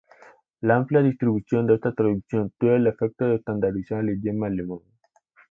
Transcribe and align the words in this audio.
La 0.61 0.77
amplia 0.77 1.03
distribución 1.03 1.67
de 1.67 1.75
esta 1.75 1.93
traducción 1.93 2.51
tuvo 2.57 2.71
el 2.71 2.87
efecto 2.87 3.25
de 3.27 3.35
estandarizar 3.35 3.99
el 3.99 4.17
idioma 4.17 4.47
alemán. 4.47 4.79